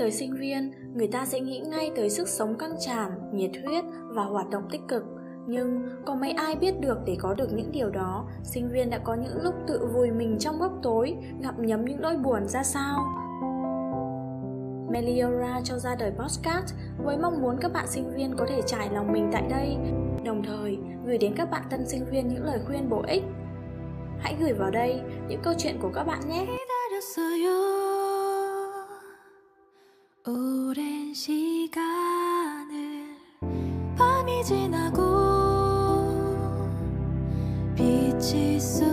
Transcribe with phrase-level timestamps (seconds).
[0.00, 3.84] tới sinh viên, người ta sẽ nghĩ ngay tới sức sống căng tràn, nhiệt huyết
[4.08, 5.04] và hoạt động tích cực.
[5.46, 8.98] Nhưng có mấy ai biết được để có được những điều đó, sinh viên đã
[8.98, 12.62] có những lúc tự vùi mình trong góc tối, ngậm nhấm những nỗi buồn ra
[12.62, 12.98] sao.
[14.90, 18.90] Meliora cho ra đời podcast với mong muốn các bạn sinh viên có thể trải
[18.94, 19.76] lòng mình tại đây,
[20.24, 23.22] đồng thời gửi đến các bạn tân sinh viên những lời khuyên bổ ích.
[24.18, 26.46] Hãy gửi vào đây những câu chuyện của các bạn nhé.
[30.26, 33.16] 오랜 시간을
[33.96, 35.00] 밤이 지나고
[37.74, 38.89] 빛이 쏟